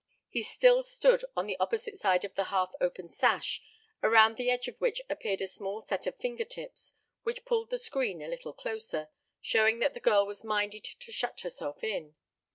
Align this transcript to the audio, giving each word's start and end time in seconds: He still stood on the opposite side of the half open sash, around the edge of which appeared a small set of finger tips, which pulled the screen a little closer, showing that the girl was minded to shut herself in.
He 0.29 0.41
still 0.41 0.81
stood 0.81 1.23
on 1.35 1.45
the 1.45 1.57
opposite 1.59 1.99
side 1.99 2.25
of 2.25 2.33
the 2.33 2.45
half 2.45 2.73
open 2.81 3.07
sash, 3.07 3.61
around 4.01 4.35
the 4.35 4.49
edge 4.49 4.67
of 4.67 4.81
which 4.81 4.99
appeared 5.07 5.43
a 5.43 5.45
small 5.47 5.83
set 5.83 6.07
of 6.07 6.17
finger 6.17 6.43
tips, 6.43 6.93
which 7.21 7.45
pulled 7.45 7.69
the 7.69 7.77
screen 7.77 8.19
a 8.23 8.27
little 8.27 8.51
closer, 8.53 9.09
showing 9.41 9.77
that 9.77 9.93
the 9.93 9.99
girl 9.99 10.25
was 10.25 10.43
minded 10.43 10.83
to 10.85 11.11
shut 11.11 11.41
herself 11.41 11.83
in. 11.83 12.15